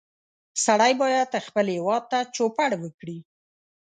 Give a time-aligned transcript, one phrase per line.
[0.65, 3.17] سړی باید خپل هېواد ته چوپړ وکړي